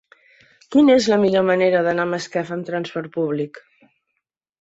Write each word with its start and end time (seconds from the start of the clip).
Quina 0.75 0.93
és 1.01 1.09
la 1.11 1.19
millor 1.23 1.45
manera 1.49 1.83
d'anar 1.87 2.05
a 2.09 2.11
Masquefa 2.13 2.55
amb 2.57 2.65
trasport 2.71 3.11
públic? 3.19 3.61